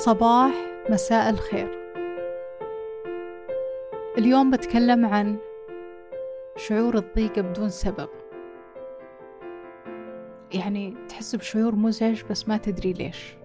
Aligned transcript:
صباح 0.00 0.52
مساء 0.90 1.30
الخير. 1.30 1.68
اليوم 4.18 4.50
بتكلم 4.50 5.06
عن 5.06 5.36
شعور 6.56 6.98
الضيق 6.98 7.40
بدون 7.40 7.68
سبب. 7.68 8.08
يعني 10.54 10.94
تحس 11.08 11.34
بشعور 11.34 11.74
مزعج 11.74 12.22
بس 12.30 12.48
ما 12.48 12.56
تدري 12.56 12.92
ليش. 12.92 13.36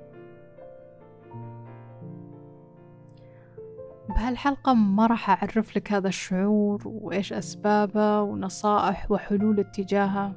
بهالحلقة 4.10 4.74
ما 4.74 5.08
راح 5.08 5.30
أعرف 5.30 5.76
لك 5.78 5.92
هذا 5.92 6.08
الشعور 6.08 6.82
وإيش 6.86 7.34
أسبابه 7.34 8.22
ونصائح 8.22 9.12
وحلول 9.12 9.60
اتجاهه 9.60 10.34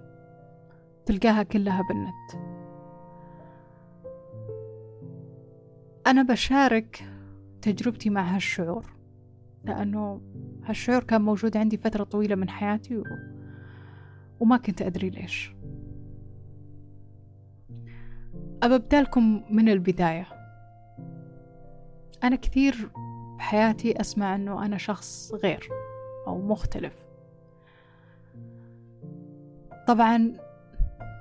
تلقاها 1.07 1.43
كلها 1.43 1.83
بالنت. 1.83 2.48
أنا 6.09 6.23
بشارك 6.23 7.05
تجربتي 7.63 8.11
مع 8.11 8.35
هالشعور 8.37 8.85
لأنه 9.65 10.21
هالشعور 10.65 11.03
كان 11.03 11.21
موجود 11.21 11.57
عندي 11.57 11.77
فترة 11.77 12.05
طويلة 12.05 12.35
من 12.35 12.49
حياتي 12.49 12.97
و... 12.97 13.05
وما 14.41 14.57
كنت 14.57 14.83
أدري 14.83 15.11
ليش. 15.11 15.55
أبدأ 18.63 19.03
لكم 19.03 19.43
من 19.51 19.69
البداية. 19.69 20.27
أنا 22.25 22.37
كثير 22.37 22.91
بحياتي 23.39 24.01
أسمع 24.01 24.35
أنه 24.35 24.65
أنا 24.65 24.79
شخص 24.79 25.33
غير 25.35 25.69
أو 26.27 26.39
مختلف. 26.39 26.95
طبعا 29.87 30.33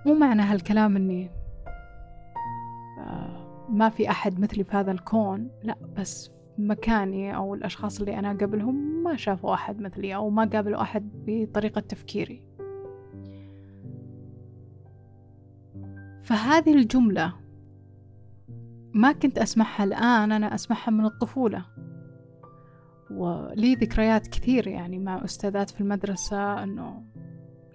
مو 0.06 0.14
معنى 0.14 0.42
هالكلام 0.42 0.96
أني 0.96 1.37
ما 3.70 3.90
في 3.90 4.10
أحد 4.10 4.40
مثلي 4.40 4.64
في 4.64 4.78
هذا 4.78 4.92
الكون. 4.92 5.50
لا 5.64 5.78
بس 5.98 6.32
مكاني 6.58 7.36
أو 7.36 7.56
الأشخاص 7.56 8.00
اللي 8.00 8.20
أنا 8.20 8.30
قبلهم 8.30 9.04
ما 9.04 9.16
شافوا 9.16 9.54
أحد 9.54 9.82
مثلي 9.82 10.16
أو 10.16 10.30
ما 10.30 10.46
قابلوا 10.46 10.82
أحد 10.82 11.10
بطريقة 11.26 11.82
تفكيري. 11.82 12.44
فهذه 16.24 16.74
الجملة 16.74 17.34
ما 18.94 19.12
كنت 19.12 19.38
أسمعها 19.38 19.84
الآن 19.84 20.32
أنا 20.32 20.56
أسمعها 20.56 20.92
من 20.92 21.06
الطفولة. 21.06 21.66
ولي 23.12 23.76
ذكريات 23.76 24.28
كثير 24.28 24.68
يعني 24.68 25.00
مع 25.00 25.24
أستاذات 25.26 25.70
في 25.70 25.82
المدرسة 25.82 26.64
أنه 26.64 27.04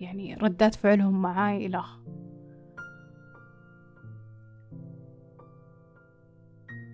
يعني 0.01 0.35
ردات 0.35 0.75
فعلهم 0.75 1.23
معاي 1.23 1.67
إلخ 1.67 1.99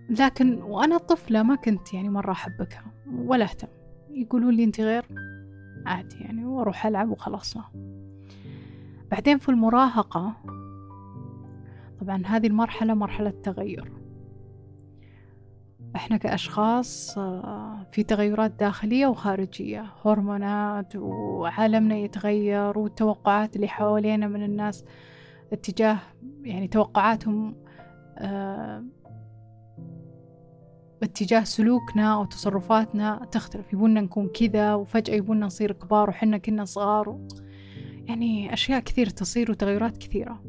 لكن 0.08 0.62
وأنا 0.62 0.98
طفلة 0.98 1.42
ما 1.42 1.54
كنت 1.54 1.94
يعني 1.94 2.08
مرة 2.08 2.32
أحبكها 2.32 2.84
ولا 3.14 3.44
أهتم. 3.44 3.68
يقولون 4.10 4.54
لي 4.54 4.64
أنت 4.64 4.80
غير؟ 4.80 5.04
عادي 5.86 6.16
يعني 6.20 6.44
وأروح 6.44 6.86
ألعب 6.86 7.10
وخلصنا 7.10 7.64
بعدين 9.10 9.38
في 9.38 9.48
المراهقة 9.48 10.36
طبعا 12.00 12.22
هذه 12.26 12.46
المرحلة 12.46 12.94
مرحلة 12.94 13.30
تغير. 13.30 13.92
إحنا 15.96 16.16
كأشخاص 16.16 17.18
آه، 17.18 17.86
في 17.92 18.02
تغيرات 18.02 18.50
داخلية 18.50 19.06
وخارجية. 19.06 19.86
هرمونات 20.04 20.96
وعالمنا 20.96 21.96
يتغير 21.96 22.78
والتوقعات 22.78 23.56
اللي 23.56 23.68
حوالينا 23.68 24.26
من 24.28 24.42
الناس 24.42 24.84
اتجاه 25.52 25.98
يعني 26.42 26.68
توقعاتهم 26.68 27.54
آه، 28.18 28.84
باتجاه 31.00 31.44
سلوكنا 31.44 32.14
أو 32.14 32.24
تصرفاتنا 32.24 33.28
تختلف. 33.32 33.72
يبونا 33.72 34.00
نكون 34.00 34.28
كذا 34.28 34.74
وفجأة 34.74 35.14
يبونا 35.14 35.46
نصير 35.46 35.72
كبار 35.72 36.10
وحنا 36.10 36.38
كنا 36.38 36.64
صغار 36.64 37.08
و... 37.08 37.28
يعني 38.04 38.52
أشياء 38.52 38.80
كثير 38.80 39.06
تصير 39.08 39.50
وتغيرات 39.50 39.96
كثيرة. 39.96 40.42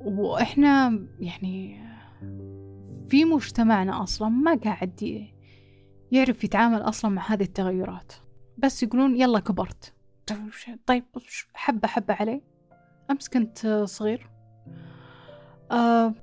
وإحنا 0.00 1.06
يعني 1.20 1.84
في 3.08 3.24
مجتمعنا 3.24 4.02
أصلا 4.02 4.28
ما 4.28 4.54
قاعد 4.54 5.26
يعرف 6.12 6.44
يتعامل 6.44 6.80
أصلا 6.80 7.10
مع 7.10 7.32
هذه 7.32 7.42
التغيرات. 7.42 8.12
بس 8.58 8.82
يقولون 8.82 9.16
يلا 9.16 9.40
كبرت. 9.40 9.94
طيب 10.86 11.04
حبة 11.54 11.88
حبة 11.88 12.14
علي. 12.14 12.42
أمس 13.10 13.28
كنت 13.28 13.82
صغير. 13.84 14.30
آه 15.70 16.14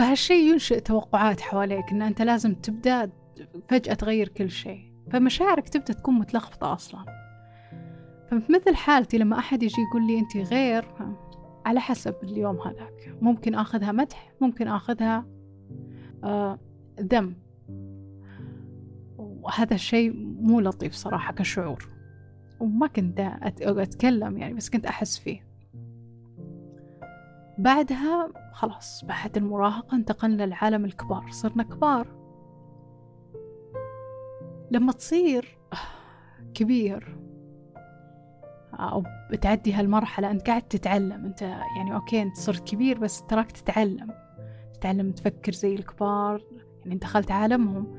فهالشي 0.00 0.50
ينشئ 0.50 0.80
توقعات 0.80 1.40
حواليك 1.40 1.90
إن 1.92 2.02
أنت 2.02 2.22
لازم 2.22 2.54
تبدأ 2.54 3.10
فجأة 3.68 3.94
تغير 3.94 4.28
كل 4.28 4.50
شيء. 4.50 4.92
فمشاعرك 5.10 5.68
تبدأ 5.68 5.92
تكون 5.92 6.14
متلخبطة 6.14 6.72
أصلا. 6.72 7.04
فمثل 8.30 8.74
حالتي 8.74 9.18
لما 9.18 9.38
أحد 9.38 9.62
يجي 9.62 9.82
يقول 9.90 10.06
لي 10.06 10.18
أنت 10.18 10.36
غير 10.36 10.84
على 11.66 11.80
حسب 11.80 12.14
اليوم 12.22 12.60
هذاك. 12.60 13.16
ممكن 13.20 13.54
أخذها 13.54 13.92
مدح 13.92 14.32
ممكن 14.40 14.68
أخذها 14.68 15.26
آه 16.24 16.58
ذم 17.00 17.36
وهذا 19.18 19.74
الشيء 19.74 20.12
مو 20.16 20.60
لطيف 20.60 20.94
صراحة 20.94 21.32
كشعور. 21.32 21.88
وما 22.60 22.86
كنت 22.86 23.20
أتكلم 23.62 24.38
يعني 24.38 24.54
بس 24.54 24.70
كنت 24.70 24.86
أحس 24.86 25.18
فيه. 25.18 25.49
بعدها 27.58 28.32
خلاص 28.52 29.04
بعد 29.04 29.36
المراهقة 29.36 29.96
انتقلنا 29.96 30.42
لعالم 30.42 30.84
الكبار 30.84 31.26
صرنا 31.30 31.62
كبار. 31.62 32.06
لما 34.70 34.92
تصير 34.92 35.58
كبير 36.54 37.16
أو 38.74 39.04
بتعدي 39.30 39.72
هالمرحلة 39.72 40.30
أنت 40.30 40.46
قاعد 40.46 40.62
تتعلم 40.62 41.24
أنت 41.24 41.42
يعني 41.42 41.94
okay 41.94 42.22
أنت 42.22 42.36
صرت 42.36 42.68
كبير 42.68 42.98
بس 42.98 43.22
تراك 43.26 43.52
تتعلم. 43.52 44.10
تتعلم 44.74 45.12
تفكر 45.12 45.52
زي 45.52 45.74
الكبار 45.74 46.42
يعني 46.84 46.98
دخلت 46.98 47.30
عالمهم. 47.30 47.96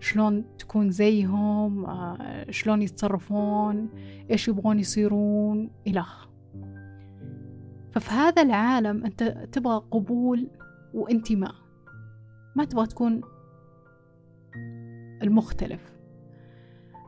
شلون 0.00 0.56
تكون 0.58 0.90
زيهم؟ 0.90 1.84
آه، 1.84 2.50
شلون 2.50 2.82
يتصرفون؟ 2.82 3.88
إيش 4.30 4.48
يبغون 4.48 4.78
يصيرون؟ 4.78 5.70
إلخ 5.86 6.28
ففي 7.94 8.10
هذا 8.10 8.42
العالم 8.42 9.04
أنت 9.04 9.22
تبغى 9.22 9.84
قبول 9.90 10.50
وانتماء 10.94 11.54
ما 12.56 12.64
تبغى 12.64 12.86
تكون 12.86 13.20
المختلف. 15.22 15.94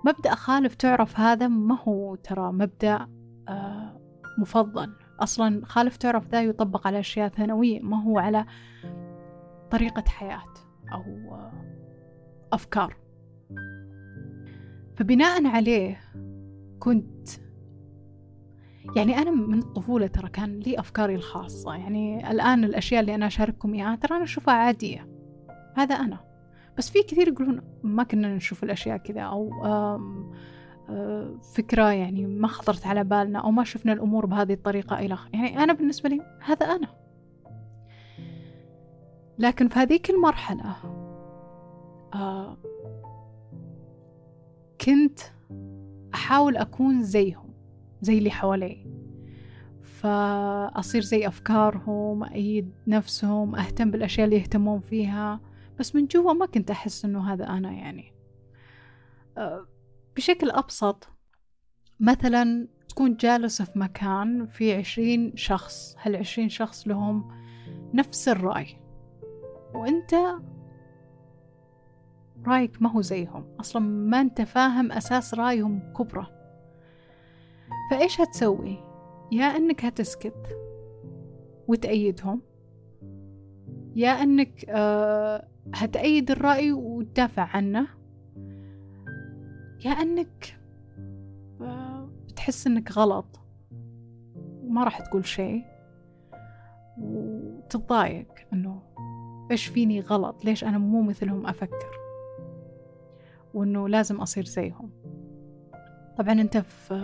مبدأ 0.05 0.35
خالف 0.35 0.75
تعرف 0.75 1.21
هذا 1.21 1.49
ما 1.49 1.79
هو 1.83 2.15
ترى 2.15 2.53
مبدأ 2.53 3.09
آه، 3.49 4.01
مفضل. 4.39 4.93
أصلا 5.21 5.65
خالف 5.65 5.97
تعرف 5.97 6.29
ذا 6.29 6.43
يطبق 6.43 6.87
على 6.87 7.01
أشياء 7.01 7.29
ثانوية 7.29 7.81
ما 7.81 8.03
هو 8.03 8.19
على 8.19 8.47
طريقة 9.71 10.05
حياة 10.09 10.55
أو 10.93 11.35
آه، 11.35 11.53
أفكار. 12.53 12.97
فبناء 14.97 15.47
عليه 15.47 16.01
كنت 16.79 17.29
يعني 18.97 19.19
أنا 19.19 19.31
من 19.31 19.59
الطفولة 19.59 20.07
ترى 20.07 20.29
كان 20.29 20.61
لي 20.61 20.79
أفكاري 20.79 21.15
الخاصة. 21.15 21.75
يعني 21.75 22.31
الآن 22.31 22.65
الأشياء 22.65 23.01
اللي 23.01 23.15
أنا 23.15 23.27
أشارككم 23.27 23.75
إياها 23.75 23.97
ترى 23.97 24.17
أنا 24.17 24.25
أشوفها 24.25 24.55
عادية. 24.55 25.09
هذا 25.77 25.95
أنا. 25.95 26.19
بس 26.79 26.91
في 26.91 27.03
كثير 27.03 27.29
يقولون 27.29 27.63
ما 27.83 28.03
كنا 28.03 28.37
نشوف 28.37 28.65
الأشياء 28.65 28.97
كذا 28.97 29.21
أو 29.21 29.65
آم 29.65 30.33
آم 30.91 31.41
فكرة 31.55 31.93
يعني 31.93 32.27
ما 32.27 32.49
خطرت 32.49 32.87
على 32.87 33.05
بالنا 33.05 33.39
أو 33.39 33.51
ما 33.51 33.65
شفنا 33.65 33.93
الأمور 33.93 34.27
بهذه 34.27 34.53
الطريقة 34.53 34.99
إلى 34.99 35.19
يعني 35.33 35.59
أنا 35.63 35.73
بالنسبة 35.73 36.09
لي 36.09 36.21
هذا 36.41 36.67
أنا. 36.67 36.89
لكن 39.39 39.69
في 39.69 39.79
هذيك 39.79 40.11
المرحلة 40.11 40.77
آه 42.15 42.57
كنت 44.81 45.21
أحاول 46.15 46.57
أكون 46.57 47.03
زيهم. 47.03 47.46
زي 48.03 48.19
اللي 48.19 48.31
حوالي 48.31 48.87
فأصير 49.83 51.03
زي 51.03 51.27
أفكارهم 51.27 52.25
أيد 52.25 52.73
نفسهم 52.87 53.57
أهتم 53.57 53.91
بالأشياء 53.91 54.25
اللي 54.25 54.37
يهتمون 54.37 54.81
فيها. 54.81 55.41
بس 55.79 55.95
من 55.95 56.07
جوا 56.07 56.33
ما 56.33 56.47
كنت 56.47 56.71
أحس 56.71 57.05
إنه 57.05 57.33
هذا 57.33 57.49
أنا 57.49 57.73
يعني. 57.73 58.13
أه، 59.39 59.67
بشكل 60.17 60.51
أبسط 60.51 61.09
مثلا 62.01 62.69
تكون 62.89 63.17
جالسة 63.17 63.65
في 63.65 63.79
مكان 63.79 64.47
في 64.47 64.75
عشرين 64.75 65.37
شخص 65.37 65.97
هالعشرين 66.03 66.49
شخص 66.49 66.89
لهم 66.89 67.31
نفس 67.95 68.29
الرأي. 68.29 68.81
وأنت 69.75 70.15
رأيك 72.47 72.83
ما 72.83 72.91
هو 72.91 73.01
زيهم. 73.01 73.57
أصلا 73.61 73.83
ما 73.83 74.21
أنت 74.21 74.43
فاهم 74.43 74.93
أساس 74.93 75.35
رأيهم 75.35 75.93
كبره 75.93 76.36
فإيش 77.91 78.21
هتسوي؟ 78.21 78.77
يا 79.33 79.45
إنك 79.45 79.85
هتسكت 79.85 80.59
وتأيدهم 81.69 82.41
يا 83.97 84.11
أنك 84.11 84.65
آه 84.69 85.49
هتأيد 85.75 86.31
الرأي 86.31 86.73
وتدافع 86.73 87.43
عنه 87.43 87.87
يا 89.85 89.91
أنك 89.91 90.59
آه 91.61 92.09
بتحس 92.29 92.67
أنك 92.67 92.93
غلط 92.93 93.41
وما 94.63 94.85
راح 94.85 95.01
تقول 95.01 95.27
شيء 95.27 95.65
وتتضايق 96.99 98.29
أنه 98.53 98.83
إيش 99.51 99.67
فيني 99.67 100.01
غلط؟ 100.01 100.45
ليش 100.45 100.65
أنا 100.65 100.79
مو 100.79 101.03
مثلهم 101.03 101.47
أفكر؟ 101.47 101.99
وأنه 103.55 103.89
لازم 103.89 104.21
أصير 104.21 104.45
زيهم. 104.45 104.91
طبعا 106.19 106.33
أنت 106.33 106.57
في 106.57 106.95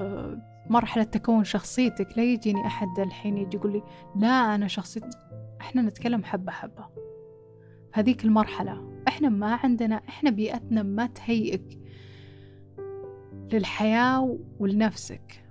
مرحلة 0.71 1.05
تكون 1.05 1.45
شخصيتك 1.45 2.19
لا 2.19 2.25
يجيني 2.25 2.67
أحد 2.67 2.99
الحين 2.99 3.39
يجي 3.39 3.57
يقول 3.57 3.73
لي 3.73 3.83
لا 4.17 4.55
أنا 4.55 4.69
شخصيتي 4.69 5.19
إحنا 5.61 5.83
نتكلم 5.83 6.25
حبة 6.25 6.53
حبة. 6.53 6.87
هذيك 7.93 8.25
المرحلة 8.25 9.03
إحنا 9.09 9.29
ما 9.29 9.55
عندنا 9.55 10.03
إحنا 10.09 10.31
بيئتنا 10.31 10.83
ما 10.83 11.07
تهيئك 11.07 11.79
للحياة 13.53 14.39
ولنفسك. 14.59 15.45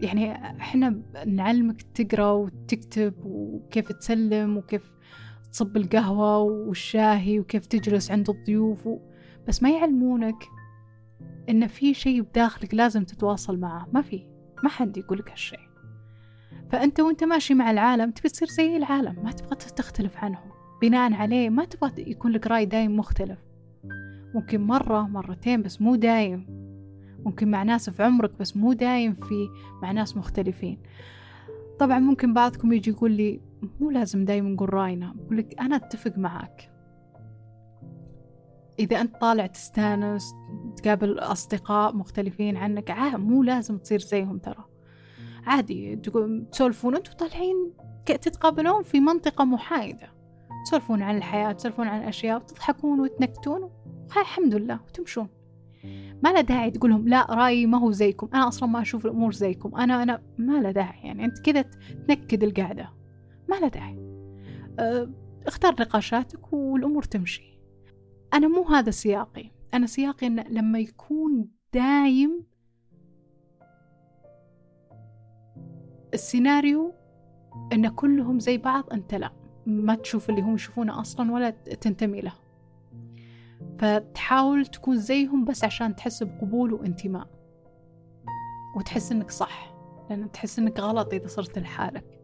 يعني 0.00 0.32
إحنا 0.34 1.02
نعلمك 1.26 1.82
تقرأ 1.82 2.30
وتكتب 2.30 3.14
وكيف 3.24 3.92
تسلم 3.92 4.56
وكيف 4.56 4.92
تصب 5.52 5.76
القهوة 5.76 6.38
والشاهي 6.38 7.40
وكيف 7.40 7.66
تجلس 7.66 8.10
عند 8.10 8.30
الضيوف 8.30 8.86
و... 8.86 8.98
بس 9.48 9.62
ما 9.62 9.70
يعلمونك 9.70 10.44
إن 11.48 11.66
في 11.66 11.94
شيء 11.94 12.22
بداخلك 12.22 12.74
لازم 12.74 13.04
تتواصل 13.04 13.58
معه 13.58 13.88
ما 13.92 14.02
في. 14.02 14.37
ما 14.64 14.68
حد 14.68 14.96
يقولك 14.96 15.30
هالشيء. 15.30 15.68
فأنت 16.70 17.00
وأنت 17.00 17.24
ماشي 17.24 17.54
مع 17.54 17.70
العالم 17.70 18.10
تبي 18.10 18.28
تصير 18.28 18.48
زي 18.48 18.76
العالم 18.76 19.24
ما 19.24 19.32
تبغى 19.32 19.56
تختلف 19.56 20.16
عنهم. 20.16 20.50
بناء 20.82 21.12
عليه 21.12 21.50
ما 21.50 21.64
تبغى 21.64 22.10
يكون 22.10 22.32
لك 22.32 22.46
رأي 22.46 22.64
دايم 22.64 22.96
مختلف. 22.96 23.38
ممكن 24.34 24.60
مرة 24.60 25.02
مرتين 25.02 25.62
بس 25.62 25.80
مو 25.82 25.94
دايم. 25.94 26.46
ممكن 27.24 27.50
مع 27.50 27.62
ناس 27.62 27.90
في 27.90 28.02
عمرك 28.02 28.32
بس 28.40 28.56
مو 28.56 28.72
دايم 28.72 29.14
في 29.14 29.48
مع 29.82 29.92
ناس 29.92 30.16
مختلفين. 30.16 30.78
طبعا 31.78 31.98
ممكن 31.98 32.34
بعضكم 32.34 32.72
يجي 32.72 32.90
يقول 32.90 33.12
لي 33.12 33.40
مو 33.80 33.90
لازم 33.90 34.24
دايما 34.24 34.50
نقول 34.50 34.74
رأينا. 34.74 35.14
أقول 35.26 35.38
لك 35.38 35.60
أنا 35.60 35.76
أتفق 35.76 36.18
معك 36.18 36.70
إذا 38.78 39.00
أنت 39.00 39.16
طالع 39.16 39.46
تستانس 39.46 40.34
تقابل 40.80 41.18
أصدقاء 41.18 41.94
مختلفين 41.96 42.56
عنك. 42.56 42.90
عا 42.90 43.16
مو 43.16 43.42
لازم 43.42 43.78
تصير 43.78 43.98
زيهم 43.98 44.38
ترى. 44.38 44.64
عادي 45.46 45.96
تسولفون 46.52 46.96
أنتوا 46.96 47.14
طالعين 47.14 47.72
تتقابلون 48.06 48.82
في 48.82 49.00
منطقة 49.00 49.44
محايدة. 49.44 50.12
تسولفون 50.66 51.02
عن 51.02 51.16
الحياة 51.16 51.52
تسولفون 51.52 51.88
عن 51.88 52.00
أشياء 52.00 52.36
وتضحكون 52.36 53.00
وتنكتون. 53.00 53.70
الحمد 54.16 54.54
لله 54.54 54.80
وتمشون. 54.86 55.28
ما 56.24 56.32
له 56.32 56.40
داعي 56.40 56.70
تقولهم 56.70 57.08
لا 57.08 57.34
رأيي 57.34 57.66
ما 57.66 57.78
هو 57.78 57.90
زيكم. 57.90 58.28
أنا 58.34 58.48
أصلا 58.48 58.68
ما 58.68 58.82
أشوف 58.82 59.06
الأمور 59.06 59.32
زيكم. 59.32 59.76
أنا 59.76 60.02
أنا 60.02 60.22
ما 60.38 60.60
له 60.60 60.70
داعي. 60.70 61.00
يعني 61.06 61.24
أنت 61.24 61.38
كذا 61.38 61.62
تنكد 62.08 62.42
القعدة 62.42 62.92
ما 63.48 63.56
له 63.56 63.68
داعي. 63.68 63.98
أه، 64.78 65.10
اختار 65.46 65.72
نقاشاتك 65.80 66.52
والأمور 66.52 67.02
تمشي. 67.02 67.58
أنا 68.34 68.48
مو 68.48 68.62
هذا 68.62 68.90
سياقي. 68.90 69.50
أنا 69.74 69.86
سياقي 69.86 70.26
إن 70.26 70.40
لما 70.40 70.78
يكون 70.78 71.48
دايم 71.72 72.46
السيناريو 76.14 76.94
إن 77.72 77.88
كلهم 77.88 78.40
زي 78.40 78.58
بعض 78.58 78.92
أنت 78.92 79.14
لا 79.14 79.32
ما 79.66 79.94
تشوف 79.94 80.30
اللي 80.30 80.40
هم 80.40 80.54
يشوفونه 80.54 81.00
أصلا 81.00 81.32
ولا 81.32 81.50
تنتمي 81.50 82.20
له. 82.20 82.32
فتحاول 83.78 84.66
تكون 84.66 84.96
زيهم 84.96 85.44
بس 85.44 85.64
عشان 85.64 85.96
تحس 85.96 86.22
بقبول 86.22 86.72
وانتماء. 86.72 87.28
وتحس 88.76 89.12
إنك 89.12 89.30
صح 89.30 89.74
لأن 90.10 90.32
تحس 90.32 90.58
إنك 90.58 90.80
غلط 90.80 91.14
إذا 91.14 91.26
صرت 91.26 91.58
لحالك. 91.58 92.20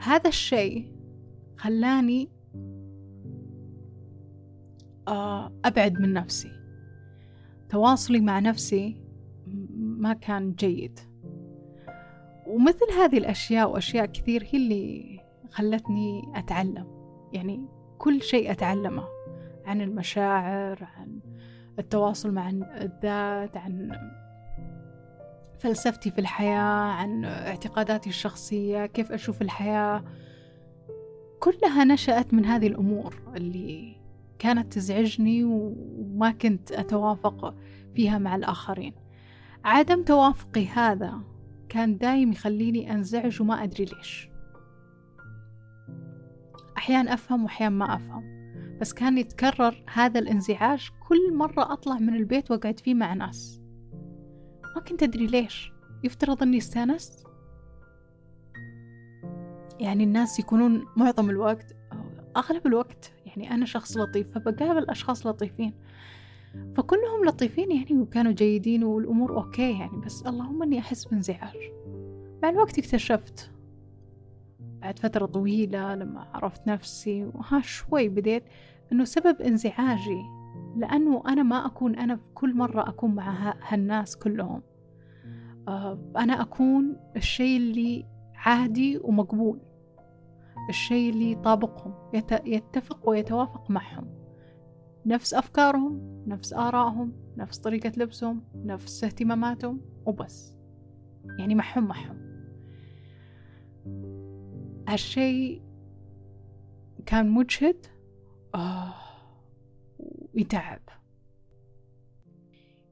هذا 0.00 0.28
الشيء 0.28 0.92
خلاني 1.56 2.30
أبعد 5.64 6.00
من 6.00 6.12
نفسي. 6.12 6.52
تواصلي 7.68 8.20
مع 8.20 8.38
نفسي 8.38 8.96
ما 9.76 10.12
كان 10.12 10.54
جيد. 10.54 11.00
ومثل 12.46 12.92
هذه 12.98 13.18
الأشياء 13.18 13.70
وأشياء 13.70 14.06
كثير 14.06 14.42
هي 14.50 14.58
اللي 14.58 15.20
خلتني 15.50 16.22
أتعلم. 16.34 16.86
يعني 17.32 17.68
كل 17.98 18.22
شيء 18.22 18.50
أتعلمه 18.50 19.04
عن 19.64 19.80
المشاعر 19.80 20.88
عن 20.96 21.20
التواصل 21.78 22.32
مع 22.32 22.50
الذات 22.50 23.56
عن 23.56 23.92
فلسفتي 25.58 26.10
في 26.10 26.18
الحياة 26.18 26.90
عن 26.90 27.24
اعتقاداتي 27.24 28.08
الشخصية 28.08 28.86
كيف 28.86 29.12
أشوف 29.12 29.42
الحياة. 29.42 30.04
كلها 31.40 31.84
نشأت 31.84 32.34
من 32.34 32.44
هذه 32.44 32.66
الأمور 32.66 33.14
اللي 33.36 33.99
كانت 34.40 34.72
تزعجني 34.72 35.44
وما 35.44 36.30
كنت 36.30 36.72
أتوافق 36.72 37.54
فيها 37.94 38.18
مع 38.18 38.36
الآخرين. 38.36 38.94
عدم 39.64 40.02
توافقي 40.02 40.66
هذا 40.66 41.20
كان 41.68 41.98
دايم 41.98 42.32
يخليني 42.32 42.92
أنزعج 42.92 43.42
وما 43.42 43.62
أدري 43.64 43.84
ليش. 43.84 44.28
أحيان 46.76 47.08
أفهم 47.08 47.44
وأحيان 47.44 47.72
ما 47.72 47.94
أفهم 47.94 48.40
بس 48.80 48.92
كان 48.92 49.18
يتكرر 49.18 49.84
هذا 49.92 50.20
الانزعاج 50.20 50.88
كل 51.08 51.34
مرة 51.34 51.72
أطلع 51.72 51.98
من 51.98 52.14
البيت 52.14 52.50
وأقعد 52.50 52.80
فيه 52.80 52.94
مع 52.94 53.14
ناس. 53.14 53.62
ما 54.76 54.82
كنت 54.88 55.02
أدري 55.02 55.26
ليش. 55.26 55.72
يفترض 56.04 56.42
أني 56.42 56.58
استانست؟ 56.58 57.26
يعني 59.80 60.04
الناس 60.04 60.38
يكونون 60.38 60.86
معظم 60.96 61.30
الوقت 61.30 61.76
أغلب 62.36 62.66
الوقت 62.66 63.12
يعني 63.36 63.54
أنا 63.54 63.66
شخص 63.66 63.96
لطيف 63.96 64.34
فبقابل 64.34 64.90
أشخاص 64.90 65.26
لطيفين. 65.26 65.72
فكلهم 66.76 67.24
لطيفين 67.24 67.72
يعني 67.72 67.94
وكانوا 67.94 68.32
جيدين 68.32 68.84
والأمور 68.84 69.36
okay 69.36 69.78
يعني 69.78 69.96
بس 70.06 70.22
اللهم 70.26 70.62
أني 70.62 70.78
أحس 70.78 71.04
بانزعاج. 71.04 71.56
مع 72.42 72.48
الوقت 72.48 72.78
اكتشفت 72.78 73.50
بعد 74.60 74.98
فترة 74.98 75.26
طويلة 75.26 75.94
لما 75.94 76.26
عرفت 76.34 76.66
نفسي 76.66 77.24
وها 77.24 77.60
شوي 77.60 78.08
بديت 78.08 78.42
أنه 78.92 79.04
سبب 79.04 79.40
انزعاجي 79.40 80.22
لأنه 80.76 81.22
أنا 81.28 81.42
ما 81.42 81.66
أكون 81.66 81.94
أنا 81.96 82.16
في 82.16 82.22
كل 82.34 82.54
مرة 82.54 82.88
أكون 82.88 83.14
مع 83.14 83.54
هالناس 83.68 84.16
كلهم. 84.16 84.62
آه، 85.68 85.98
أنا 86.16 86.42
أكون 86.42 86.96
الشيء 87.16 87.56
اللي 87.56 88.06
عادي 88.34 88.98
ومقبول. 89.02 89.60
الشيء 90.70 91.10
اللي 91.10 91.32
يطابقهم 91.32 91.94
يتفق 92.44 93.08
ويتوافق 93.08 93.70
معهم. 93.70 94.20
نفس 95.06 95.34
أفكارهم 95.34 96.24
نفس 96.26 96.52
آرائهم 96.52 97.12
نفس 97.36 97.58
طريقة 97.58 97.92
لبسهم 97.96 98.44
نفس 98.54 99.04
اهتماماتهم 99.04 99.80
وبس. 100.06 100.56
يعني 101.38 101.54
معهم 101.54 101.88
معهم 101.88 102.20
هالشيء 104.88 105.62
كان 107.06 107.30
مجهد 107.30 107.86
آه 108.54 108.94
ويتعب. 110.34 110.80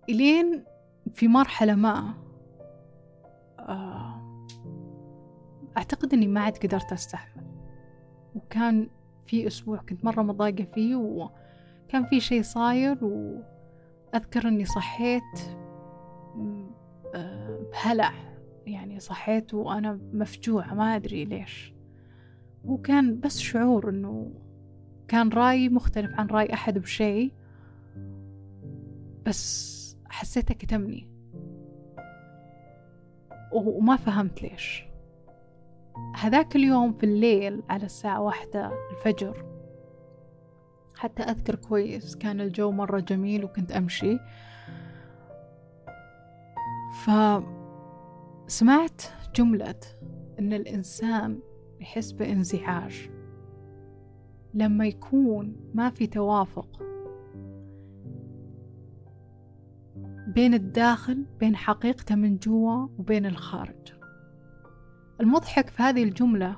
إلين 0.08 0.64
في 1.14 1.28
مرحلة 1.28 1.74
ما 1.74 2.14
آه 3.58 4.46
أعتقد 5.76 6.12
أني 6.12 6.26
ما 6.26 6.40
عاد 6.40 6.56
قدرت 6.56 6.92
أستحمل. 6.92 7.47
وكان 8.34 8.88
في 9.26 9.46
أسبوع 9.46 9.78
كنت 9.78 10.04
مرة 10.04 10.22
مضايقة 10.22 10.64
فيه 10.74 10.96
وكان 10.96 12.04
في 12.10 12.20
شي 12.20 12.42
صاير 12.42 13.04
وأذكر 13.04 14.48
أني 14.48 14.64
صحيت 14.64 15.38
آه، 17.14 17.60
بهلع. 17.72 18.12
يعني 18.66 19.00
صحيت 19.00 19.54
وأنا 19.54 20.00
مفجوعة 20.12 20.74
ما 20.74 20.96
أدري 20.96 21.24
ليش. 21.24 21.74
وكان 22.64 23.20
بس 23.20 23.38
شعور 23.38 23.90
أنه 23.90 24.32
كان 25.08 25.28
رأي 25.28 25.68
مختلف 25.68 26.20
عن 26.20 26.26
رأي 26.26 26.52
أحد 26.52 26.78
بشيء 26.78 27.32
بس 29.26 29.96
حسيته 30.08 30.54
كتمني. 30.54 31.08
وما 33.52 33.96
فهمت 33.96 34.42
ليش. 34.42 34.87
هذاك 36.14 36.56
اليوم 36.56 36.92
في 36.92 37.06
الليل 37.06 37.62
على 37.68 37.86
الساعة 37.86 38.20
واحدة 38.20 38.72
الفجر. 38.90 39.44
حتى 40.94 41.22
أذكر 41.22 41.54
كويس 41.54 42.16
كان 42.16 42.40
الجو 42.40 42.70
مرة 42.70 43.00
جميل 43.00 43.44
وكنت 43.44 43.72
أمشي. 43.72 44.18
فسمعت 48.46 49.02
جملة 49.34 49.80
إن 50.38 50.52
الإنسان 50.52 51.40
يحس 51.80 52.12
بانزعاج. 52.12 53.10
لما 54.54 54.86
يكون 54.86 55.56
ما 55.74 55.90
في 55.90 56.06
توافق 56.06 56.82
بين 60.26 60.54
الداخل 60.54 61.26
بين 61.40 61.56
حقيقته 61.56 62.14
من 62.14 62.36
جوا 62.36 62.86
وبين 62.98 63.26
الخارج. 63.26 63.97
المضحك 65.20 65.70
في 65.70 65.82
هذه 65.82 66.02
الجملة 66.02 66.56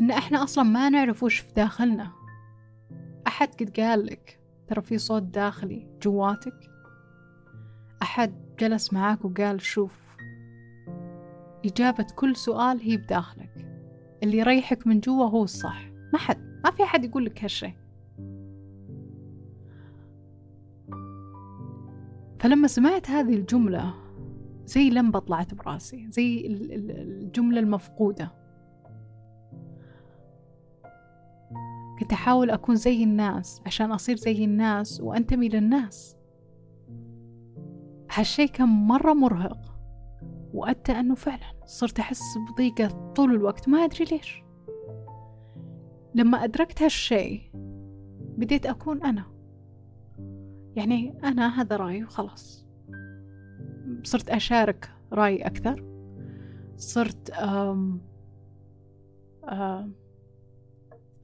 إن 0.00 0.10
إحنا 0.10 0.42
أصلا 0.42 0.64
ما 0.64 0.88
نعرف 0.88 1.22
وش 1.22 1.38
في 1.38 1.52
داخلنا. 1.54 2.12
أحد 3.26 3.48
قد 3.48 3.80
قال 3.80 4.06
لك 4.06 4.40
ترى 4.68 4.82
في 4.82 4.98
صوت 4.98 5.22
داخلي 5.22 5.88
جواتك؟ 6.02 6.70
أحد 8.02 8.34
جلس 8.58 8.92
معاك 8.92 9.24
وقال 9.24 9.60
شوف 9.60 10.16
إجابة 11.64 12.06
كل 12.16 12.36
سؤال 12.36 12.80
هي 12.80 12.96
بداخلك. 12.96 13.68
اللي 14.22 14.38
يريحك 14.38 14.86
من 14.86 15.00
جوا 15.00 15.26
هو 15.28 15.44
الصح. 15.44 15.90
ما 16.12 16.18
حد 16.18 16.52
ما 16.64 16.70
في 16.70 16.82
أحد 16.82 17.04
يقول 17.04 17.24
لك 17.24 17.44
هالشي 17.44 17.74
فلما 22.40 22.68
سمعت 22.68 23.10
هذه 23.10 23.34
الجملة 23.34 23.94
زي 24.66 24.90
لمبة 24.90 25.18
طلعت 25.18 25.54
براسي 25.54 26.06
زي 26.10 26.46
الجملة 26.46 27.60
المفقودة. 27.60 28.30
كنت 32.00 32.12
أحاول 32.12 32.50
أكون 32.50 32.76
زي 32.76 33.04
الناس 33.04 33.62
عشان 33.66 33.92
أصير 33.92 34.16
زي 34.16 34.44
الناس 34.44 35.00
وأنتمي 35.00 35.48
للناس. 35.48 36.16
هالشي 38.10 38.48
كان 38.48 38.68
مرة 38.68 39.12
مرهق 39.12 39.72
وأدى 40.54 40.92
أنه 40.92 41.14
فعلا 41.14 41.64
صرت 41.64 41.98
أحس 41.98 42.22
بضيقة 42.52 43.12
طول 43.12 43.34
الوقت 43.34 43.68
ما 43.68 43.78
أدري 43.84 44.04
ليش. 44.04 44.42
لما 46.14 46.44
أدركت 46.44 46.82
هالشي 46.82 47.50
بديت 48.36 48.66
أكون 48.66 49.02
أنا. 49.02 49.24
يعني 50.76 51.18
أنا 51.24 51.60
هذا 51.60 51.76
رأيي 51.76 52.04
وخلاص. 52.04 52.61
صرت 54.02 54.30
أشارك 54.30 54.90
رأيي 55.12 55.46
أكثر. 55.46 55.84
صرت 56.76 57.32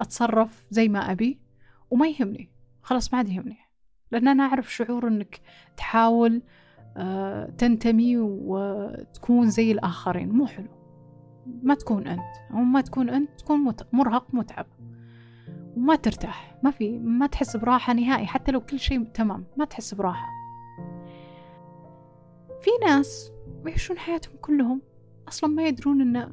أتصرف 0.01 0.67
زي 0.71 0.89
ما 0.89 1.13
أبي 1.13 1.41
وما 1.91 2.09
يهمني. 2.09 2.51
خلاص 2.83 3.13
ما 3.13 3.19
عاد 3.19 3.29
يهمني. 3.29 3.57
لأن 4.11 4.29
أنا 4.29 4.43
أعرف 4.43 4.75
شعور 4.75 5.09
أنك 5.09 5.41
تحاول 5.77 6.43
أه 6.97 7.51
تنتمي 7.59 8.17
وتكون 8.19 9.51
زي 9.51 9.73
الآخرين. 9.73 10.29
مو 10.29 10.47
حلو. 10.47 10.69
ما 11.63 11.75
تكون 11.75 12.07
أنت. 12.07 12.37
أو 12.51 12.57
ما 12.57 12.81
تكون 12.81 13.11
أنت 13.11 13.31
تكون 13.41 13.75
مرهق 13.93 14.35
متعب. 14.35 14.67
وما 15.77 15.97
ترتاح. 15.97 16.59
ما 16.63 16.71
في 16.71 16.99
ما 16.99 17.27
تحس 17.27 17.57
براحة 17.57 17.93
نهائي. 17.93 18.27
حتى 18.27 18.53
لو 18.53 18.61
كل 18.61 18.79
شيء 18.79 19.05
تمام 19.05 19.45
ما 19.57 19.65
تحس 19.65 19.95
براحة. 19.95 20.38
في 22.61 22.71
ناس 22.87 23.33
يعيشون 23.67 23.99
حياتهم 23.99 24.37
كلهم 24.41 24.83
أصلا 25.29 25.51
ما 25.51 25.67
يدرون 25.67 26.01
إن 26.01 26.33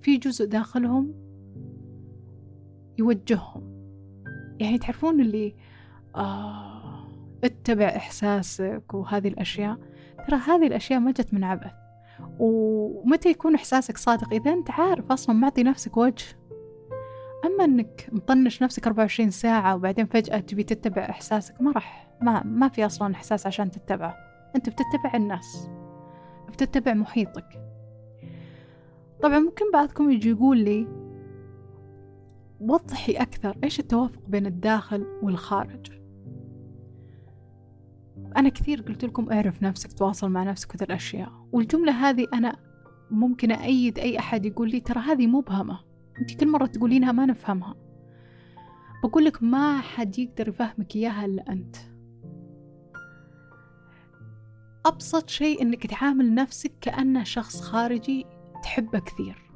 في 0.00 0.16
جزء 0.16 0.46
داخلهم 0.46 1.14
يوجههم. 2.98 3.74
يعني 4.60 4.78
تعرفون 4.78 5.20
اللي 5.20 5.54
آه 6.16 7.08
اتبع 7.44 7.86
إحساسك 7.86 8.94
وهذه 8.94 9.28
الأشياء؟ 9.28 9.78
ترى 10.28 10.36
هذه 10.36 10.66
الأشياء 10.66 11.00
ما 11.00 11.10
جت 11.10 11.34
من 11.34 11.44
عبث. 11.44 11.72
ومتى 12.38 13.28
يكون 13.28 13.54
إحساسك 13.54 13.98
صادق؟ 13.98 14.32
إذا 14.34 14.52
أنت 14.52 14.70
عارف 14.70 15.12
أصلا 15.12 15.34
معطي 15.34 15.62
نفسك 15.62 15.96
وجه. 15.96 16.24
أما 17.44 17.64
إنك 17.64 18.08
مطنش 18.12 18.62
نفسك 18.62 18.86
24 18.86 19.30
ساعة 19.30 19.74
وبعدين 19.76 20.06
فجأة 20.06 20.38
تبي 20.38 20.62
تتبع 20.62 21.02
إحساسك 21.02 21.62
ما 21.62 21.72
راح 21.72 22.10
ما 22.20 22.42
ما 22.42 22.68
في 22.68 22.86
أصلا 22.86 23.14
إحساس 23.14 23.46
عشان 23.46 23.70
تتبعه. 23.70 24.33
أنت 24.56 24.68
بتتبع 24.68 25.12
الناس 25.14 25.68
بتتبع 26.54 26.94
محيطك. 26.94 27.60
طبعا 29.22 29.38
ممكن 29.38 29.70
بعضكم 29.72 30.10
يجي 30.10 30.30
يقول 30.30 30.58
لي 30.58 30.86
وضحي 32.60 33.12
أكثر 33.12 33.56
إيش 33.64 33.80
التوافق 33.80 34.22
بين 34.28 34.46
الداخل 34.46 35.06
والخارج؟ 35.22 35.92
أنا 38.36 38.48
كثير 38.48 38.82
قلت 38.82 39.04
لكم 39.04 39.32
اعرف 39.32 39.62
نفسك 39.62 39.92
تواصل 39.92 40.30
مع 40.30 40.42
نفسك 40.42 40.74
وذا 40.74 40.84
الأشياء. 40.84 41.32
والجملة 41.52 41.92
هذه 41.92 42.26
أنا 42.34 42.56
ممكن 43.10 43.52
أيد 43.52 43.98
أي 43.98 44.18
أحد 44.18 44.46
يقول 44.46 44.70
لي 44.70 44.80
ترى 44.80 45.00
هذه 45.00 45.26
مبهمة 45.26 45.80
أنت 46.18 46.40
كل 46.40 46.48
مرة 46.48 46.66
تقولينها 46.66 47.12
ما 47.12 47.26
نفهمها. 47.26 47.74
بقول 49.04 49.24
لك 49.24 49.42
ما 49.42 49.80
حد 49.80 50.18
يقدر 50.18 50.48
يفهمك 50.48 50.96
إياها 50.96 51.24
إلا 51.24 51.52
أنت. 51.52 51.76
أبسط 54.86 55.28
شيء 55.28 55.62
إنك 55.62 55.86
تعامل 55.86 56.34
نفسك 56.34 56.72
كأنه 56.80 57.24
شخص 57.24 57.60
خارجي 57.60 58.26
تحبه 58.62 58.98
كثير. 58.98 59.50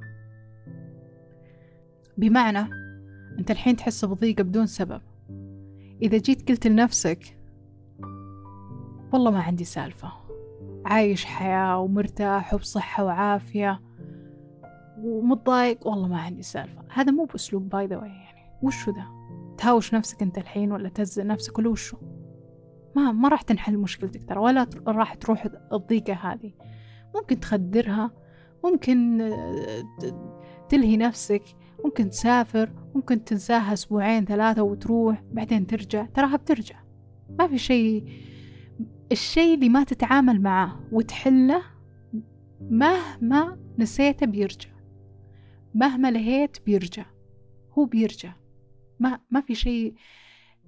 بمعنى 2.16 2.68
أنت 3.38 3.50
الحين 3.50 3.76
تحس 3.76 4.04
بضيقة 4.04 4.42
بدون 4.42 4.66
سبب. 4.66 5.00
إذا 6.02 6.18
جيت 6.18 6.48
قلت 6.48 6.66
لنفسك 6.66 7.38
والله 9.12 9.30
ما 9.30 9.40
عندي 9.40 9.64
سالفة. 9.64 10.12
عايش 10.84 11.24
حياة 11.24 11.78
ومرتاح 11.78 12.54
وبصحة 12.54 13.04
وعافية 13.04 13.80
ومتضايق 14.98 15.86
والله 15.86 16.08
ما 16.08 16.20
عندي 16.20 16.42
سالفة. 16.42 16.84
هذا 16.90 17.12
مو 17.12 17.24
بأسلوب 17.24 17.68
باي 17.68 17.86
ذا 17.86 17.96
يعني. 17.96 18.58
وشو 18.62 18.90
ذا؟ 18.90 19.04
تهاوش 19.58 19.94
نفسك 19.94 20.22
أنت 20.22 20.38
الحين 20.38 20.72
ولا 20.72 20.88
تهزئ 20.88 21.22
نفسك 21.24 21.58
ولا 21.58 21.68
وشو؟ 21.68 21.96
ما 22.98 23.12
ما 23.12 23.28
راح 23.28 23.42
تنحل 23.42 23.76
مشكلتك 23.78 24.28
ترى 24.28 24.38
ولا 24.38 24.66
راح 24.86 25.14
تروح 25.14 25.48
الضيقة 25.72 26.12
هذه. 26.12 26.52
ممكن 27.14 27.40
تخدرها 27.40 28.10
ممكن 28.64 29.20
آه، 29.20 29.84
تلهي 30.68 30.96
نفسك 30.96 31.42
ممكن 31.84 32.10
تسافر 32.10 32.72
ممكن 32.94 33.24
تنساها 33.24 33.72
أسبوعين 33.72 34.24
ثلاثة 34.24 34.62
وتروح 34.62 35.22
بعدين 35.32 35.66
ترجع. 35.66 36.06
تراها 36.06 36.36
بترجع. 36.36 36.76
ما 37.38 37.46
في 37.46 37.58
شيء 37.58 38.04
الشيء 39.12 39.54
اللي 39.54 39.68
ما 39.68 39.84
تتعامل 39.84 40.42
معاه 40.42 40.80
وتحله 40.92 41.62
مهما 42.60 43.58
نسيته 43.78 44.26
بيرجع. 44.26 44.70
مهما 45.74 46.10
لهيت 46.10 46.56
بيرجع. 46.66 47.06
هو 47.78 47.84
بيرجع. 47.84 48.32
ما 49.00 49.20
ما 49.30 49.40
في 49.40 49.54
شيء 49.54 49.94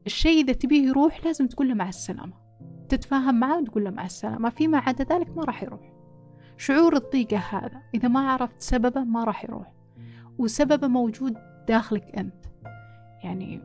الشيء 0.07 0.45
إذا 0.45 0.52
تبيه 0.52 0.88
يروح 0.88 1.25
لازم 1.25 1.47
تقول 1.47 1.69
له 1.69 1.75
مع 1.75 1.88
السلامة. 1.88 2.33
تتفاهم 2.88 3.40
معه 3.40 3.61
وتقول 3.61 3.85
له 3.85 3.90
مع 3.90 4.04
السلامة. 4.04 4.50
فيما 4.50 4.78
عدا 4.78 5.04
ذلك 5.04 5.37
ما 5.37 5.45
راح 5.45 5.62
يروح. 5.62 5.92
شعور 6.57 6.97
الضيقة 6.97 7.37
هذا 7.37 7.83
إذا 7.95 8.09
ما 8.09 8.30
عرفت 8.30 8.61
سببه 8.62 9.04
ما 9.04 9.25
راح 9.25 9.45
يروح. 9.45 9.73
وسببه 10.38 10.87
موجود 10.87 11.37
داخلك 11.69 12.19
أنت. 12.19 12.45
يعني 13.25 13.61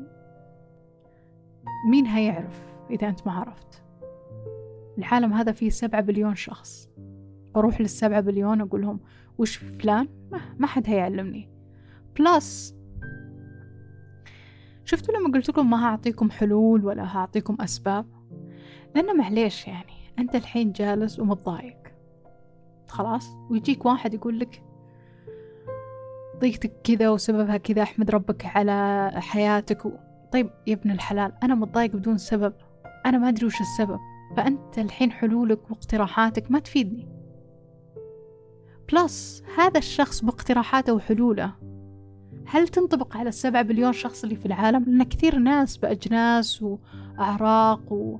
مين 1.89 2.05
هيعرف 2.05 2.73
إذا 2.89 3.09
أنت 3.09 3.27
ما 3.27 3.33
عرفت؟ 3.33 3.83
العالم 4.97 5.33
هذا 5.33 5.51
فيه 5.51 5.69
سبعة 5.69 6.01
بليون 6.01 6.35
شخص. 6.35 6.89
بروح 7.55 7.81
للسبعة 7.81 8.21
بليون 8.21 8.61
أقول 8.61 8.81
لهم 8.81 8.99
وش 9.37 9.57
فلان؟ 9.57 10.07
ما, 10.31 10.41
ما 10.59 10.67
حد 10.67 10.89
هيعلمني. 10.89 11.49
بلس 12.19 12.75
شفتوا 14.85 15.15
لما 15.15 15.33
قلت 15.33 15.49
لكم 15.49 15.69
ما 15.69 15.85
هعطيكم 15.85 16.31
حلول 16.31 16.85
ولا 16.85 17.17
هعطيكم 17.17 17.57
أسباب؟ 17.61 18.05
لأنه 18.95 19.13
معليش 19.13 19.67
يعني 19.67 19.93
أنت 20.19 20.35
الحين 20.35 20.71
جالس 20.71 21.19
ومتضايق. 21.19 21.77
خلاص؟ 22.87 23.27
ويجيك 23.49 23.85
واحد 23.85 24.13
يقول 24.13 24.39
لك 24.39 24.63
ضيقتك 26.39 26.73
كذا 26.83 27.09
وسببها 27.09 27.57
كذا 27.57 27.81
أحمد 27.83 28.11
ربك 28.11 28.45
على 28.45 29.11
حياتك 29.15 29.85
و... 29.85 29.91
طيب 30.31 30.49
يا 30.67 30.73
ابن 30.73 30.91
الحلال 30.91 31.33
أنا 31.43 31.55
متضايق 31.55 31.95
بدون 31.95 32.17
سبب. 32.17 32.53
أنا 33.05 33.17
ما 33.17 33.29
أدري 33.29 33.45
وش 33.45 33.61
السبب. 33.61 33.99
فأنت 34.37 34.79
الحين 34.79 35.11
حلولك 35.11 35.71
واقتراحاتك 35.71 36.51
ما 36.51 36.59
تفيدني. 36.59 37.07
بلس 38.91 39.43
هذا 39.57 39.77
الشخص 39.77 40.23
باقتراحاته 40.23 40.93
وحلوله 40.93 41.55
هل 42.47 42.67
تنطبق 42.67 43.17
على 43.17 43.29
السبعة 43.29 43.61
بليون 43.61 43.93
شخص 43.93 44.23
اللي 44.23 44.35
في 44.35 44.45
العالم؟ 44.45 44.83
لأن 44.83 45.03
كثير 45.03 45.39
ناس 45.39 45.77
بأجناس 45.77 46.61
وأعراق 46.61 48.17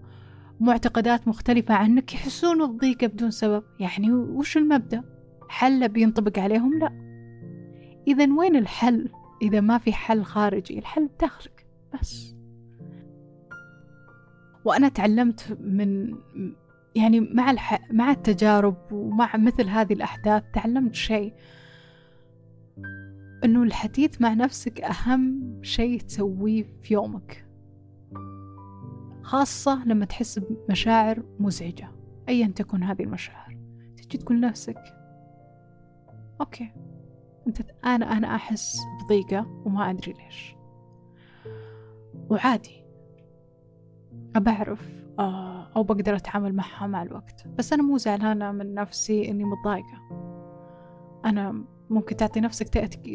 ومعتقدات 0.62 1.27
مختلفة 1.27 1.74
عنك 1.74 2.13
يحسون 2.13 2.72
بضيقة 2.72 3.08
بدون 3.08 3.32
سبب 3.32 3.63
يعني 3.79 4.12
وش 4.12 4.58
المبدأ؟ 4.58 5.03
حل 5.50 5.89
بينطبق 5.89 6.39
عليهم؟ 6.39 6.79
لا 6.79 7.05
إذا 8.08 8.34
وين 8.34 8.55
الحل؟ 8.55 9.10
إذا 9.41 9.62
ما 9.62 9.77
في 9.77 9.94
حل 9.94 10.24
خارجي 10.24 10.79
الحل 10.79 11.08
بداخلك 11.08 11.65
بس 11.94 12.36
وأنا 14.65 14.89
تعلمت 14.89 15.58
من 15.62 16.15
يعني 16.96 17.20
مع 17.20 17.51
الح... 17.51 17.91
مع 17.91 18.12
التجارب 18.12 18.75
ومع 18.91 19.38
مثل 19.38 19.70
هذه 19.70 19.94
الأحداث 19.94 20.44
تعلمت 20.53 20.96
شيء 20.96 21.34
أنه 23.46 23.64
الحديث 23.64 24.22
مع 24.22 24.34
نفسك 24.34 24.82
أهم 24.82 25.60
شيء 25.62 26.00
تسويه 26.00 26.70
في 26.82 26.94
يومك 26.94 27.46
خاصة 29.22 29.86
لما 29.86 30.06
تحس 30.06 30.40
بمشاعر 30.40 31.24
مزعجة 31.40 31.92
أيا 32.30 32.48
تكن 32.48 32.84
هذه 32.84 33.02
المشاعر. 33.04 33.58
تجي 33.98 34.18
تقول 34.18 34.38
لنفسك 34.38 34.78
أوكي 36.42 36.72
أنت 37.48 37.62
أنا 37.86 38.18
أنا 38.18 38.36
أحس 38.36 38.78
بضيقة 39.06 39.62
وما 39.66 39.90
أدري 39.90 40.14
ليش. 40.14 40.56
وعادي. 42.30 42.86
أبعرف 44.36 45.06
آه، 45.20 45.72
أو 45.75 45.84
بقدر 45.84 46.16
أتعامل 46.16 46.56
معها 46.56 46.88
مع 46.88 47.04
الوقت. 47.04 47.48
بس 47.48 47.74
أنا 47.74 47.84
مو 47.84 47.98
زعلانة 47.98 48.52
من 48.52 48.74
نفسي 48.74 49.32
إني 49.32 49.44
متضايقة. 49.44 50.10
أنا 51.25 51.66
ممكن 51.89 52.15
تعطي 52.15 52.39
نفسك 52.39 52.70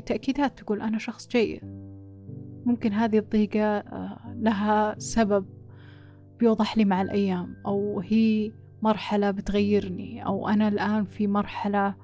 تأكيدات 0.06 0.58
تقول 0.58 0.82
أنا 0.82 0.98
شخص 0.98 1.28
جيد. 1.28 1.60
ممكن 2.66 2.92
هذه 2.92 3.18
الضيقة 3.18 3.78
آه، 3.78 4.34
لها 4.36 4.98
سبب 4.98 5.46
بيوضح 6.38 6.78
لي 6.78 6.84
مع 6.84 7.02
الأيام 7.02 7.56
أو 7.66 8.00
هي 8.00 8.52
مرحلة 8.82 9.30
بتغيرني 9.30 10.26
أو 10.26 10.48
أنا 10.48 10.68
الآن 10.68 11.04
في 11.04 11.26
مرحلة 11.26 11.94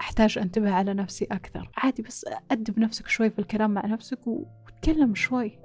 أحتاج 0.00 0.38
أنتبه 0.38 0.70
على 0.70 0.94
نفسي 0.94 1.24
أكثر. 1.24 1.70
عادي 1.76 2.02
بس 2.02 2.26
أدب 2.50 2.78
نفسك 2.78 3.08
شوي 3.08 3.30
في 3.30 3.38
الكلام 3.38 3.70
مع 3.74 3.86
نفسك 3.86 4.18
وتكلم 4.26 5.14
شوي. 5.14 5.58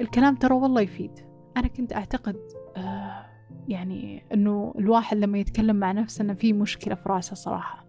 الكلام 0.00 0.36
ترى 0.36 0.54
والله 0.54 0.80
يفيد. 0.80 1.12
أنا 1.56 1.68
كنت 1.68 1.92
أعتقد 1.92 2.36
آه 2.76 3.26
يعني 3.68 4.24
أنه 4.34 4.74
الواحد 4.78 5.16
لما 5.16 5.38
يتكلم 5.38 5.76
مع 5.76 5.92
نفسه 5.92 6.22
أنه 6.22 6.34
في 6.34 6.52
مشكلة 6.52 6.94
في 6.94 7.08
رأسه 7.08 7.34
صراحة. 7.34 7.85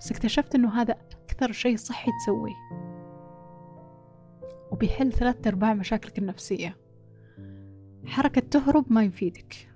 بس 0.00 0.10
اكتشفت 0.10 0.54
أنه 0.54 0.80
هذا 0.80 0.92
أكثر 0.92 1.52
شيء 1.52 1.76
صحي 1.76 2.10
تسويه. 2.22 2.54
وبيحل 4.70 5.12
ثلاثة 5.12 5.48
أرباع 5.48 5.74
مشاكلك 5.74 6.18
النفسية. 6.18 6.76
حركة 8.06 8.40
تهرب 8.40 8.92
ما 8.92 9.04
يفيدك. 9.04 9.68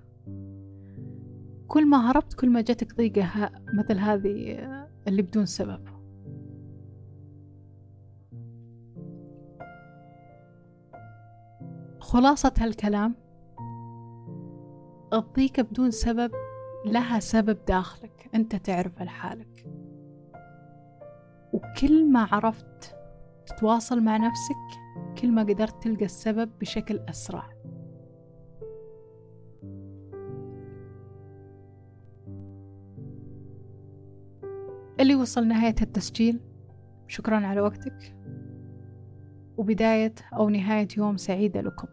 كل 1.67 1.89
ما 1.89 2.11
هربت 2.11 2.33
كل 2.33 2.49
ما 2.49 2.61
جاتك 2.61 2.95
ضيقة 2.95 3.51
مثل 3.73 3.99
هذه 3.99 4.59
اللي 5.07 5.21
بدون 5.21 5.45
سبب. 5.45 5.87
خلاصة 11.99 12.53
هالكلام. 12.59 13.15
الضيقة 15.13 15.63
بدون 15.63 15.91
سبب 15.91 16.31
لها 16.85 17.19
سبب 17.19 17.57
داخلك. 17.67 18.29
أنت 18.35 18.55
تعرف 18.55 19.01
لحالك. 19.01 19.74
وكل 21.55 22.11
ما 22.11 22.27
عرفت 22.31 22.95
تتواصل 23.45 24.01
مع 24.01 24.17
نفسك 24.17 24.79
كل 25.21 25.31
ما 25.31 25.41
قدرت 25.41 25.83
تلقى 25.83 26.05
السبب 26.05 26.49
بشكل 26.59 26.99
أسرع. 27.09 27.49
اللي 34.99 35.15
وصل 35.15 35.47
نهاية 35.47 35.75
التسجيل 35.81 36.39
شكرا 37.07 37.47
على 37.47 37.61
وقتك. 37.61 38.15
وبداية 39.57 40.15
أو 40.33 40.49
نهاية 40.49 40.87
يوم 40.97 41.17
سعيدة 41.17 41.61
لكم. 41.61 41.87